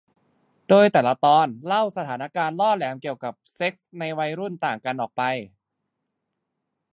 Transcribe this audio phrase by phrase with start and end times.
[0.69, 5.21] โดยแต่ละตอนเล่าสถานการณ์ล่อแหลมเกี่ยวกับเซ็กส์ในวัยรุ่นต่างกันออกไป